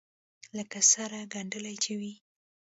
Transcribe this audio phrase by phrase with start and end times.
[0.57, 2.13] لکه سره گنډلې چې وي.